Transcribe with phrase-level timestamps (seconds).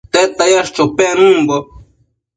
[0.13, 1.57] ¿Tedta yash chopec nëmbo?